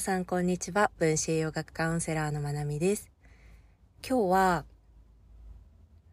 [0.00, 0.90] 皆さんこんにちは。
[0.98, 3.10] 分子栄養学カウンセラーのまなみです。
[4.02, 4.64] 今日は、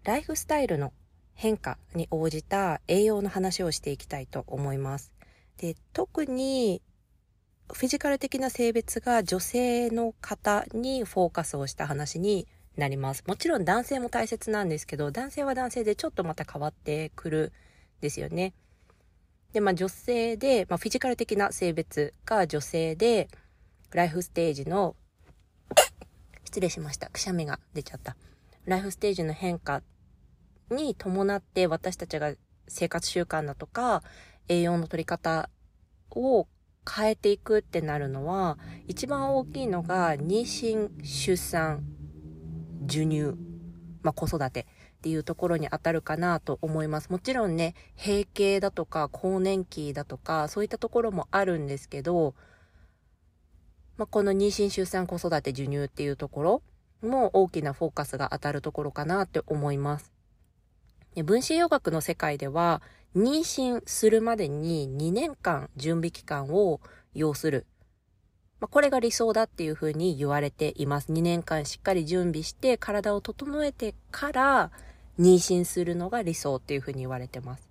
[0.04, 0.92] ライフスタイルの
[1.36, 5.14] 変化に応じた栄養の話をしていきたいと思います。
[5.56, 6.82] で、特に、
[7.72, 12.46] フィジカル的な性別が女性の方にフォーカスをした話に
[12.76, 13.24] なります。
[13.26, 17.54] もちろん男性も大切なんですけど、男性は男性でちょっとまた変わってくる
[18.00, 18.54] んですよね。
[19.54, 23.30] で、まあ女性で、まあフィジカル的な性別が女性で、
[23.92, 24.96] ライフステージの、
[26.44, 27.10] 失礼しました。
[27.10, 28.16] くしゃみが出ちゃった。
[28.66, 29.82] ライフステージの変化
[30.70, 32.34] に伴って私たちが
[32.68, 34.04] 生活習慣だとか
[34.50, 35.50] 栄養の取り方
[36.12, 36.48] を
[36.90, 41.84] 変えていくってなるのは一番大きいのが妊娠、出産、
[42.88, 43.34] 授乳、
[44.02, 44.62] まあ、子育て
[44.98, 47.10] っていうところに当たるかなと思います。
[47.10, 52.36] もちろんね、閉経だとか更年期だとかそういったところもあるんですけど、
[53.98, 56.62] まあ、この妊娠、出産、子育て、授乳っていうところ
[57.02, 60.12] も大きなフォーカスが当たるところかなって思います。
[61.24, 62.82] 分子栄養学の世界では、
[63.16, 66.80] 妊娠するまでに2年間準備期間を
[67.16, 67.66] 要する。
[68.60, 71.12] まあ、これが理想だっていうふうに言われています。
[71.12, 74.72] 2年間しっかり準備して体を整えてから
[75.20, 77.68] 妊娠するのが理想っていうふうに言われてます。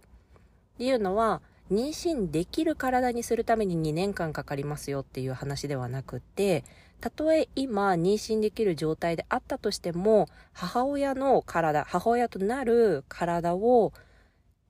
[0.74, 6.64] っていうのは、妊娠できる体にするために2年間かかりますよっていう話ではなくて、
[7.00, 13.92] たとえ今妊娠できる状態であったとしても、母親の体、母親となる体を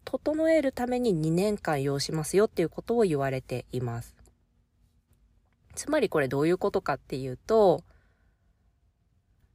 [0.05, 4.15] 整えるために2年間要しますよっていうことを言われています。
[5.75, 7.85] つまりこれどういうことかっていうと、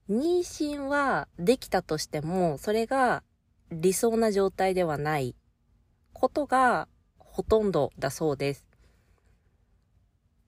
[0.09, 3.23] 妊娠はできたとしても、それが
[3.71, 5.35] 理想な状態ではない
[6.13, 6.87] ことが
[7.31, 8.65] ほとんどだそうです。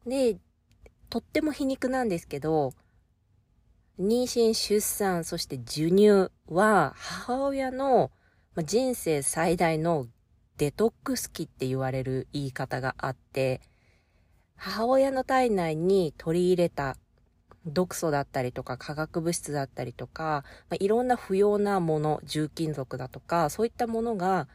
[0.05, 0.37] で、
[1.09, 2.73] とっても皮肉なんですけど、
[3.99, 8.11] 妊娠、出産、そして授乳は母親の
[8.57, 10.07] 人生最大の
[10.57, 13.61] デトックス期って言われる言い方があって、
[14.55, 16.97] 母親の体内に取り入れた
[17.65, 24.47] 毒素だったりとか化学物質だったりとか、まあ、いろんな不要なもの、重金属だとか、そういったものが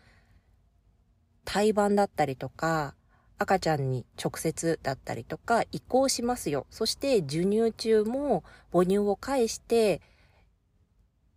[1.51, 2.95] 胎盤だったりとか、
[3.39, 6.67] 赤ちゃんに直接だったりとか移行しますよ。
[6.69, 10.03] そして授乳中も母乳を介して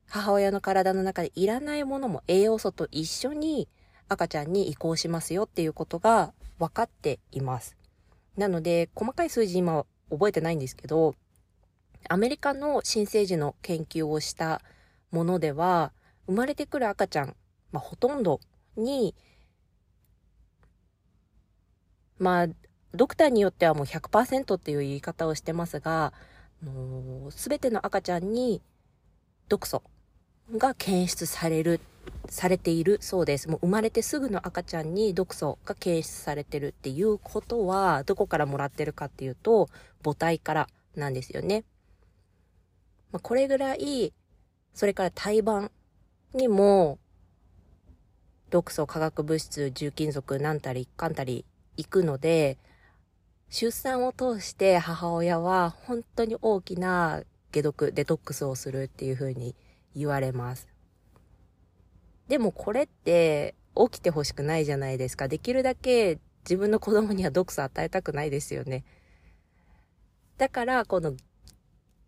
[0.10, 3.70] 母親の体の中でいらないものも栄養素と一緒に
[4.10, 7.78] 赤ちゃんに移行しますよっていうことが分かっています。
[8.36, 11.16] なので、細かい数字今覚えてないんですけど、
[12.10, 14.62] アメリカの新生児の研究をした
[15.12, 15.94] ものでは、
[16.26, 17.36] 生まれてくる赤ちゃん、
[17.72, 18.42] まあ、ほとんど
[18.76, 19.16] に
[22.22, 22.48] まあ、
[22.94, 26.14] ドクターによってはもう100%っていう言い方をしてますが、
[27.32, 28.62] すべての赤ちゃんに
[29.50, 29.82] 毒素
[30.56, 31.80] が検出される、
[32.30, 33.50] されているそうです。
[33.50, 39.68] もう生まれてすぐの赤ちゃんに毒素が検出されてるっていうことは、どこからもらってるかっていうと、
[40.04, 41.64] 母体からなんですよね。
[43.12, 44.14] まあ、これぐらい、
[44.76, 45.72] それから胎盤
[46.36, 47.00] にも、
[48.52, 51.46] 毒素、化学物質、重金属、なんたり、かんたり
[51.84, 52.58] 行くので、
[53.50, 59.56] 出産を通して母親は本当に大きな解毒、デトックスをするっていう風に
[59.96, 60.68] 言われます。
[62.28, 65.28] でもこれって起きてほしくないじゃないですか。
[65.28, 68.86] できるだけ自分の子供には毒素与えたくないですよね。
[70.38, 71.14] だからこの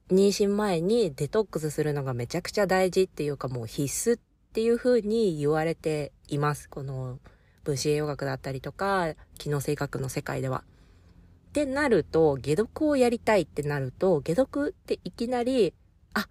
[0.10, 4.20] 妊娠前にデトックスするのがめちゃくちゃ大事っていうかもう必須っ
[4.54, 6.70] ていう風に言われています。
[6.70, 7.20] この
[7.64, 10.64] 分子栄養学だったりとか、機能性学の世界では。
[11.50, 15.74] ってなると、解毒をやりたいってなると、解毒っていきなり、
[16.14, 16.28] あ、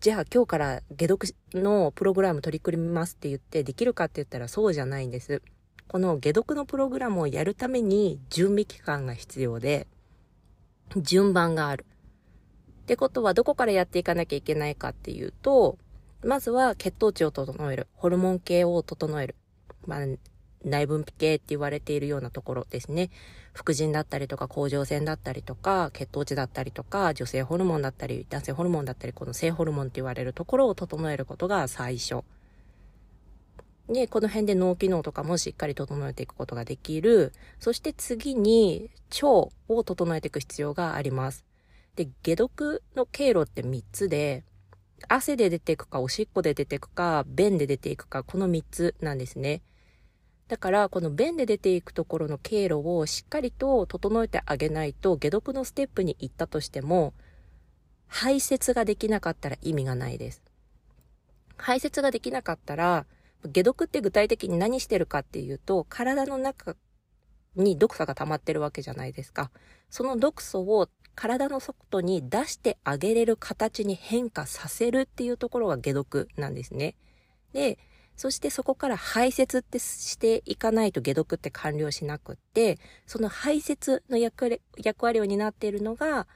[0.00, 5.42] じゃあ今日から解毒のプログラム取り組みますって言ってできるかって言ったらそうじゃないんです。
[5.86, 9.86] この解毒のプログラムをやるために準備期間が必要で、
[10.96, 11.84] 順番がある。
[12.82, 15.78] ってことはどこからやっていかなきゃいけないかっていうと、
[16.22, 17.86] まずは血糖値を整える。
[17.94, 19.36] ホルモン系を整える。
[19.86, 20.00] まあ、
[20.64, 23.10] 内分泌系って言われているようなところですね。
[23.52, 32.22] 副腎だったりとか、甲状腺だったりとか、血糖値だったりとか、女性ホルモンだったり、男性ホルモンだったり、この性ホルモンって言われるところを整えることが最初。
[33.88, 37.32] で、この辺で脳機能とかもしっかり整えていくことができる。
[37.60, 38.90] そして次に
[39.22, 39.26] 腸
[39.68, 41.44] を整えていく必要があります。
[41.94, 44.42] で、解毒の経路って3つで、
[45.08, 49.62] 汗で出ていくか、おしっこで出ていくか、便で出ていくか、この3つなんですね。
[50.48, 57.14] だからこの便で出ていくところの経路をしっかりと整えてあげないと解毒のステップに行ったとしても
[58.06, 60.42] 排泄ができなかったら意味がないです。
[61.56, 63.06] 排泄ができなかったら
[63.52, 66.76] 解毒って具体的に何してるかっていうと体の中
[67.56, 69.50] に毒素が溜まってるわけじゃないですか。
[69.88, 76.96] その毒素を体の外に出してあげれる形に変化させるっていうところが解毒なんですね。
[77.52, 77.78] で、
[78.16, 84.60] そしてそこから排泄ってしていかないと解毒って完了しなくって、その排泄の役
[85.04, 86.26] 割を担っているのが、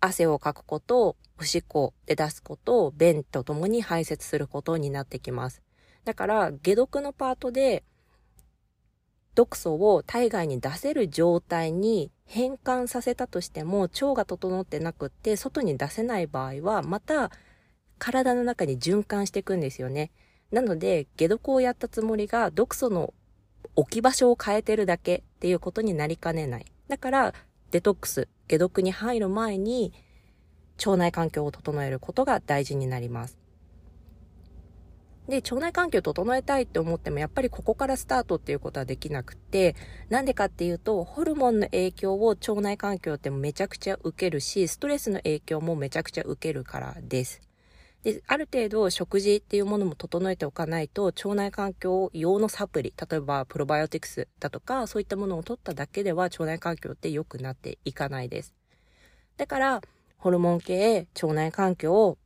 [0.00, 5.62] 汗をかくこと、おしっこで出すこと、便とともに排泄することになってきます。
[6.04, 7.84] だから、解毒のパートで、
[9.34, 17.30] 毒素を体外に出せる状態に変換させたとしても、腸が整ってなくって、外に出せない場合は、また、
[17.98, 20.10] 体の中に循環していくんですよね。
[20.54, 23.12] なので、解毒をやったつもりが毒素の
[23.74, 26.66] 置き場所を変えてるだけっていうことになりかねない。
[26.86, 27.34] だから、
[27.72, 29.92] デトックス、解毒に入る前に、
[30.78, 33.36] 腸内環境を整えることが大事になります。
[35.28, 39.74] で、腸内環境を整えたいって思っても、やっぱりここからスタートっていうことはできなくて、
[40.08, 47.40] なんでかっていうと、ホルモンの影響を腸内環境ってめちゃくちゃ受けるし、ストレスの影響もめちゃくちゃ受けるからです。
[48.04, 58.54] で、ある程度食事っていうものも整えておかないと、腸内環境用のサプリ、例えばプロバイオティクスだとか、そういったものを取っただけでは腸内環境って良くなっていかないです。
[59.38, 59.80] だから、
[60.18, 62.18] ホルモン系、腸内環境、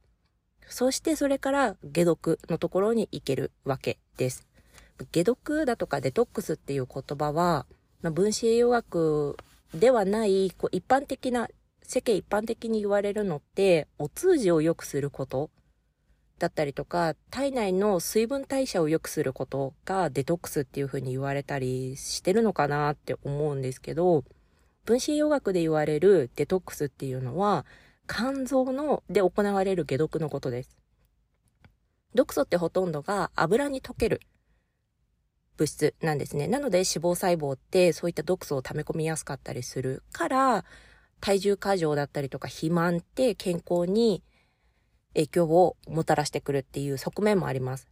[0.66, 4.48] そしてそれから解毒のところに行けるわけです。
[5.12, 7.66] 解毒だとかデトックスっていう言葉は、
[8.02, 9.36] まあ、分子栄養学
[9.74, 11.48] ではない、こう一般的な、
[11.82, 15.50] 世間一般的に言われるのって、お通じを良くすること
[16.38, 24.24] だったりとか、体内の水分代謝を良くすることがデトックスっていう風に言われたりしてるのかなって思うんですけど、
[24.84, 27.66] 分子栄養学で言われるデトックスっていうのは、
[28.08, 30.78] 肝臓ので行われる解毒のことです。
[32.14, 34.22] 毒素ってほとんどが油に溶ける
[35.58, 36.46] 物質なんですね。
[36.46, 40.64] なので脂肪細胞ってそういった毒素を溜め込みやすかったりするから、
[41.20, 44.22] 体重過剰だったりとか肥満って健康に
[45.14, 47.88] 影響をもたらしてくるっていう側面もあります。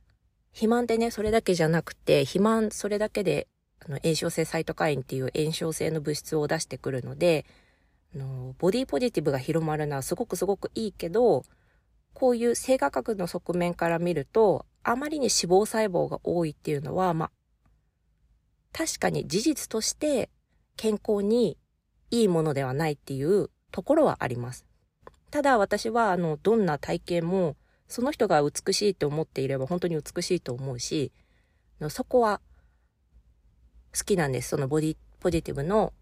[0.53, 3.49] 肥満ってね、それだけじゃなくて、肥満それだけで、
[3.85, 7.45] あの、炎症性サイトカインっていう炎症性の物質を出してくるので、
[8.15, 11.45] あの、ボディポジティブが広まるのはすごくすごくいいけど、
[12.15, 17.31] こういう生化学の側面から見ると、あまりに脂肪細胞が多いっていうのは、まあ、
[18.73, 20.31] 確かに事実として
[20.77, 21.59] 健康に
[22.11, 24.65] いいものではないっていうところはあります。
[25.31, 27.57] ただ私はあのどんな体型も
[27.89, 31.13] その人が美しいと思っていれば本当に美しいと思うし
[31.89, 32.41] そこは
[33.97, 34.51] 好きなんです。
[34.51, 35.93] そのボディポジティブの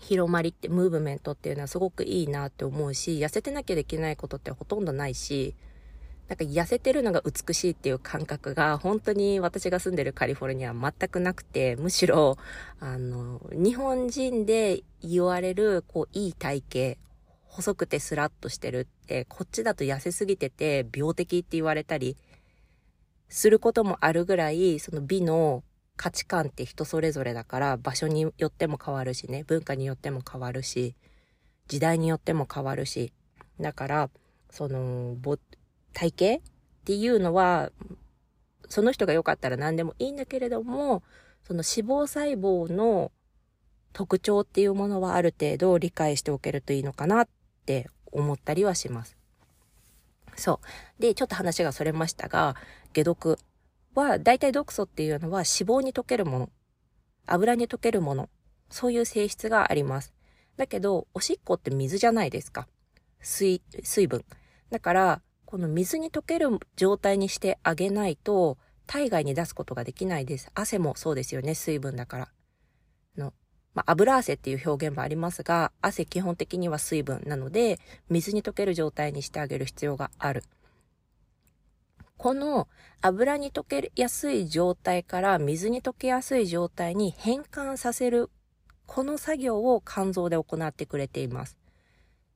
[0.00, 5.54] 広まりってムーブメントっていうのはすごくいいなって思うし痩せてなきゃできないことってほとんどないし
[6.28, 12.38] なんか痩せてるのが美しいっていう感覚が本当に私が住んでるカリフォルニアは全くなくてむしろ
[12.80, 16.62] あの日本人で言われるこういい体
[16.96, 17.03] 型
[17.54, 22.16] 細くてスラッとしてるって、こっちだと痩せすぎてて病的って言われたり
[23.28, 25.62] することもあるぐらい、その美の
[25.96, 30.96] 価値観って人それぞれだから場所によっても変わるしね、文化によっても変わるし、
[31.68, 33.12] 時代によっても変わるし、
[33.60, 34.10] だから、
[34.50, 35.16] その、
[35.92, 36.40] 体型っ
[36.84, 37.70] ていうのは、
[38.68, 41.04] その人が良かったら何でもいいんだけれども、
[41.46, 43.12] その脂肪細胞の
[43.92, 47.28] 特徴っていうものはある程度理解しておけるといいのかなっ
[47.64, 49.16] って思ったりはします。
[50.36, 50.60] そ
[50.98, 51.00] う。
[51.00, 52.56] で、ちょっと話がそれましたが、
[52.94, 53.38] 解毒
[53.94, 56.50] は、大体毒素っていうのは脂肪に溶けるもの、
[57.26, 58.28] 油に溶けるもの、
[58.68, 60.12] そういう性質があります。
[60.58, 62.68] だけど、おしっこって水じゃないですか。
[63.20, 64.24] 水、水分。
[64.70, 70.50] だから、この水に溶ける状態にしてあげないと、体外に出すことができないです。
[70.54, 72.33] 汗もそうですよね、水分だから。
[73.74, 77.78] まあ、油汗っていう表現もありますが、汗基本的には水分なので、
[78.08, 80.44] 水に溶ける状態にしてあげる必要がある。
[82.16, 82.68] この
[83.02, 88.30] 油に溶けやすい状態から水に溶けやすい状態に変換させる、
[88.86, 91.58] この作業を肝臓で行ってくれています。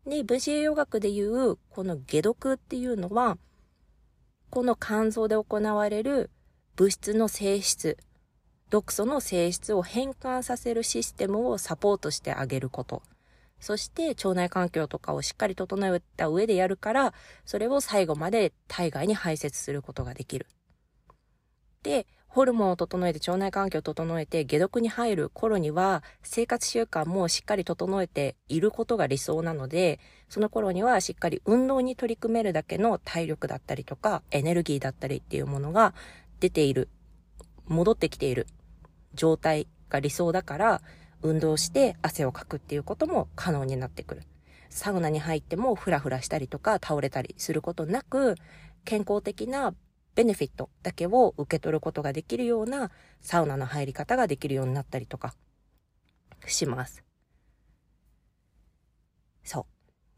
[0.06, 3.38] で、分子栄養学でいう、この解毒っていうのは、
[4.50, 6.30] この肝臓で行われる
[6.74, 7.96] 物質の性質、
[8.70, 13.02] 毒素の性質を変換させるシステムをサポートしてあげること。
[13.60, 20.46] そして腸内環境とかをしっかり整えた上でやるから、それを最後まで体外に排泄することができる。
[21.82, 29.98] で、ホルモンを整えて腸内環境を整えて解毒に入る頃には生活習慣もしっかり整えていることが理想なので
[30.28, 35.94] その頃にはしっかり運動に取り組めるだけの体力だったりとかエネルギーだったりっていうものが
[36.38, 36.90] 出ている
[37.66, 38.46] 戻ってきている
[39.14, 40.82] 状態が理想だから
[41.22, 44.22] 運動して汗をかくっていうことも可能になってくる。
[44.70, 48.36] サウナに入ってもフラフラしたりとか倒れたりすることなく
[48.84, 49.74] 健康的な
[50.14, 55.34] ベネフィットだけを受け取ることができるようなサウナの入り方ができるようになったりとか
[56.46, 57.02] します。
[59.44, 59.66] そ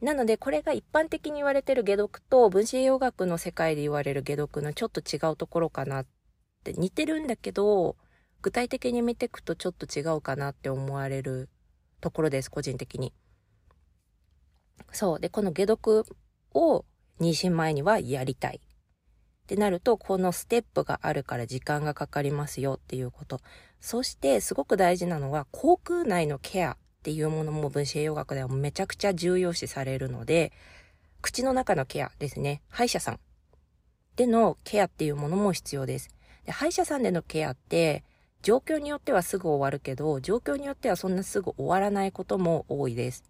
[0.00, 0.04] う。
[0.04, 6.06] なのでこれが一般的に言われてる解毒と分子栄養学の世界で言われる解毒のちょっと違うところかなっ
[6.64, 7.96] て似てるんだけど
[8.42, 11.48] 具体的に見ていくとちょっと違うかなって思われる
[12.00, 13.12] ところです個人的に。
[14.92, 15.20] そう。
[15.20, 16.04] で、この解毒
[16.54, 16.84] を
[17.20, 18.60] 妊娠前にはやりたい。
[18.60, 23.40] ってなると、このステップがあるから時間がかかりますよっていうこと。
[23.80, 30.52] そして、すごく大事なのは、口腔内のケアっていうものも分子栄養学ではめちゃくちゃ重要視されるので、
[31.22, 32.62] 口の中のケアですね。
[32.68, 33.20] 歯医者さん
[34.16, 36.10] でのケアっていうものも必要です。
[36.44, 38.04] で歯医者さんでのケアって、
[38.42, 43.24] 状況によってはすぐ終わるけど、状況によってはそんなすぐ終わらないことも多いです。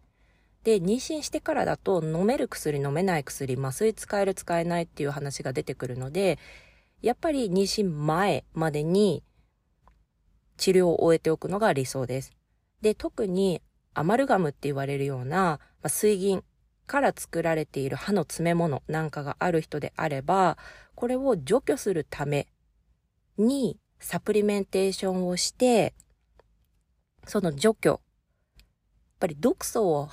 [0.63, 6.39] で、妊娠してからだと飲める薬、飲めない薬、麻酔使える、使えないっていう話が出てくるので、
[7.03, 9.25] やっぱり妊娠前までに
[10.59, 12.33] 治療を終えておくのが理想です。
[12.83, 13.63] で、特に
[13.95, 16.45] アマルガムって言われるような、まあ、水銀
[16.87, 20.59] から作られている歯の詰め物なんかがある人であれば、
[20.95, 22.47] これを除去するため
[23.39, 25.95] にサプリメンテーションをして、
[27.27, 28.01] その除去、やっ
[29.21, 30.09] ぱり毒素を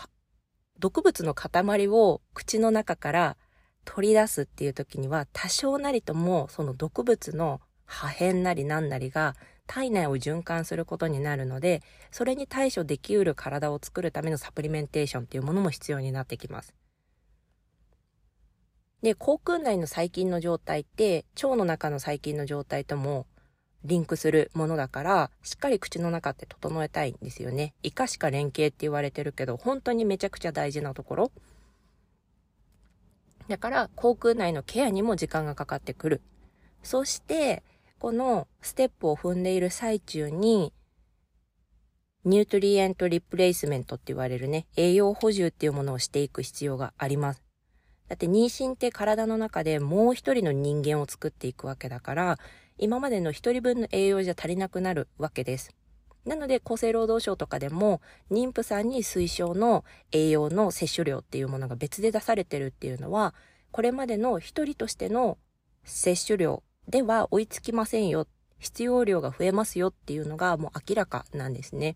[0.80, 3.38] 毒物の塊を口の中から
[3.86, 16.74] 取り出すっていう時には多少なりともその毒物の破片なりなんなりが体内を循環することになるのでそれに対処できうる体を作るためのサプリメンテーションっていうものも必要になってきます。
[19.02, 23.28] で、口腔内の細菌の状態って腸の中の細菌の状態とも
[23.84, 27.74] リンクするものだから、しっかり口の中って整えたいんですよね。
[27.84, 31.32] イカしか連携って言われてるけど、本当にめちゃくちゃ大事なところ。
[33.48, 36.22] だから、口腔内のケアにも時間がかかってくる。
[36.84, 37.64] そして、
[38.00, 40.74] このステップを踏んでいる最中に、
[42.26, 47.44] ニュートリエントリプレイスメントって言われるね、栄養補充っていうものをしていく必要があります。
[48.10, 52.40] だって妊娠って体の中でもう一人の人間を作っていくわけだから、
[52.78, 55.76] 今までの一人分の栄養じゃ足りなくなるわけです。
[56.26, 63.34] なので厚生労働省とかでも妊婦さんに推奨の栄養の摂取量っていうものが別で出されてるっていうのは
[63.72, 65.38] これまでの一人としての
[65.86, 68.28] 摂取量では追いつきませんよ
[68.60, 71.96] 必要量が増えますよっていうのがもう明らかなんですね。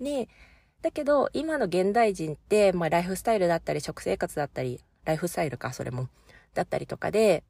[0.00, 0.28] で
[0.82, 6.08] だけど今の現代人って、まあ、ライフスタイルだったり食生活だったりライフスタイルかそれも
[6.52, 7.44] だったりとかで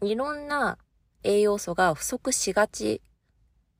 [0.00, 0.78] いろんな
[1.22, 3.02] 栄養素が不足しがち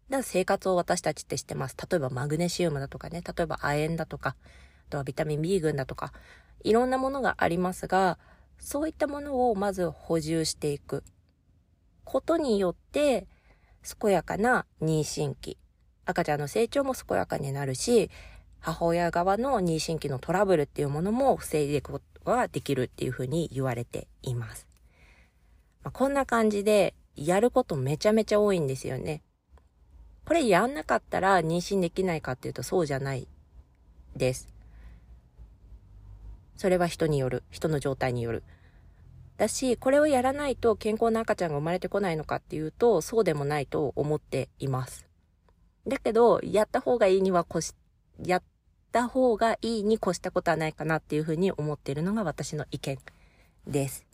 [0.09, 1.77] な生活を私たちってしてます。
[1.91, 4.37] 例えばマグネシウムだとかね、例えば亜鉛だとか、
[4.89, 6.13] あとはビタミン B 群だとか、
[6.65, 8.19] いろんなものがありますが、
[8.59, 11.05] そういったものをまず補充していく。
[12.05, 13.27] ことによって、
[14.01, 15.59] 健やかな妊娠期、
[16.05, 18.11] 赤ちゃんの成長も健やかになるし、
[18.61, 24.68] 母親側の妊娠期のトラブルっていうものも防いでいくことができるっていうふうに言われています。
[25.89, 29.23] まあ、こんな感じで、やることめちゃめちゃ多いんですよね。
[30.27, 33.27] これやんなかったら妊娠できないかっていうとそうじゃない
[34.15, 34.49] です。
[36.57, 37.43] それは人による。
[37.51, 38.43] 人の状態による。
[39.39, 45.07] だし、これをやらないと健康な赤ちゃんが生まれてこないのかっていうと、そうでもないと思っています。
[45.87, 47.75] だけど、やった方がいいには越し、
[48.23, 48.43] やっ
[48.93, 52.99] た方がいいに越したことはないかなっていうふうに思っているのが私の意見
[53.67, 54.08] です。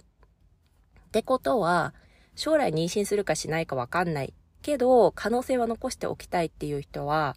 [1.14, 1.94] ってことは、
[2.35, 7.37] 将来妊娠するかしないかわかんないけど、可能性は残しておきたいっていう人は、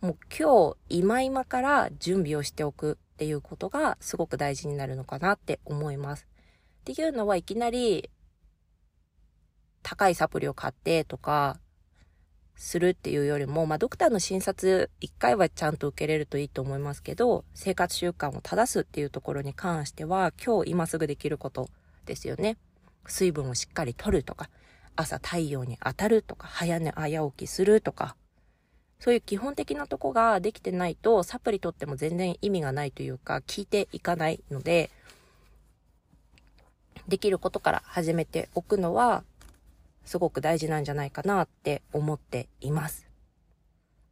[0.00, 6.26] もう今日、今今から準備をしておくっていうことがすごく大事になるのかなって思います。
[6.80, 8.08] っていうのはいきなり
[9.82, 11.60] 高いサプリを買ってとか
[12.56, 21.68] するっていうよりも、まあドクターの診察一回はちゃんと受けれるといいと思いますけど、生活習慣を正すっていうところに関しては今日今すぐできること
[22.10, 22.56] ですよね。
[23.06, 24.50] 水分をしっかりとるとか、
[24.96, 28.16] 朝太陽に当たるとか、早寝早起きするとか、
[28.98, 34.90] そういう基本的なとこができてないと、サプリとっても全然意味がないというか、効いていかないので、
[37.06, 39.24] できることから始めておくのは
[40.04, 43.06] すごく大事なんじゃないかなって思っています。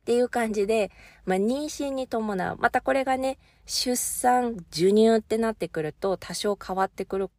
[0.03, 0.91] っていう感じで、
[1.27, 3.37] まあ、妊娠に伴う、またこれがね、
[3.67, 7.31] 出産、授乳ってなってくると多少変わってくる、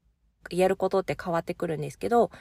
[0.49, 2.31] やることって変わってくるんですけど、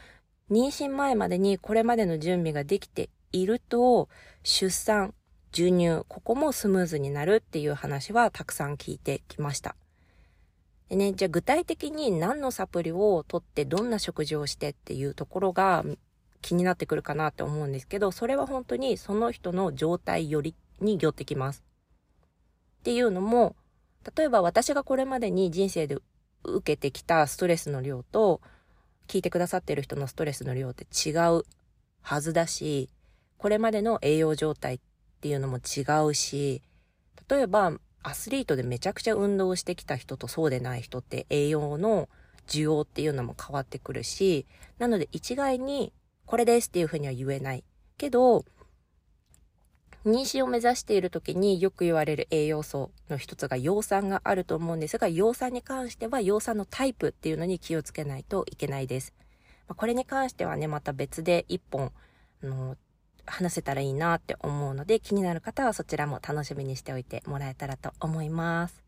[0.50, 4.08] 妊娠前までにこれまでの準備ができていると、
[4.42, 5.14] 出産、
[5.52, 9.76] 授乳、ここもスムーズになるっていう話はたくさん聞いてきました。
[10.88, 15.84] でね、じゃあ具体的に何のサプリを取ってどんな食事をしてっていうところが
[16.40, 21.62] 気になってくるかなって思うんですけど、それは本当にその人の状態よりによってきます。
[22.80, 23.54] っていうのも、
[24.16, 25.98] 例えば私がこれまでに人生で
[26.44, 28.40] 受けてきたストレスの量と、
[29.08, 31.44] 聞いてくださってる人のストレスの量って違う
[32.02, 32.90] はずだし、
[33.38, 34.80] これまでの栄養状態っ
[35.20, 36.62] ていうのも違うし、
[37.28, 42.08] 例えばアスリートでめちゃくちゃ運動してきた人とそうでない人って栄養の
[42.46, 44.46] 需要っていうのも変わってくるし、
[44.78, 45.92] なので一概に
[46.26, 47.64] これですっていうふうには言えない。
[47.96, 48.44] けど、
[50.08, 59.14] 妊娠を目指している時によく言われる栄養素の一つが葉酸があると思うんですが、葉酸に関しては葉酸のタイプっていうのに気をつけないといけないです。
[59.68, 61.92] まこれに関してはね、また別で一本、
[62.42, 62.76] あの、
[63.26, 68.82] 話せたらいいなって思うので、気になる方はそちらも楽しみにしておいてもらえたらと思います。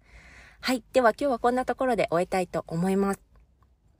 [0.61, 0.83] はい。
[0.93, 3.21] では今日はこんなところで終えたいと思います。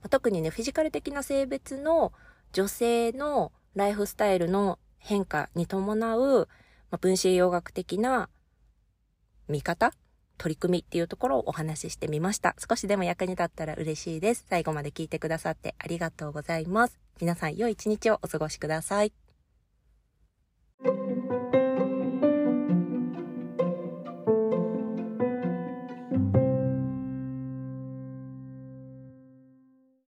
[0.09, 2.11] 特にね、フィジカル的な性別の
[2.53, 6.49] 女性のライフスタイルの変化に伴う、
[6.91, 8.29] ま分子栄養学的な
[9.47, 9.93] 見方
[10.37, 12.55] 取り組みっていうところをお話ししてみました。
[12.57, 14.45] 少しでも役に立ったら嬉しいです。
[14.49, 16.99] 最後まで聞いてくださってありがとうございます。
[17.19, 19.20] 皆さん良い一日をお過ごしください。